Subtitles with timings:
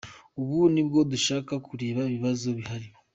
[0.41, 2.87] Ubu nibwo dushaka kureba ibibazo bihari.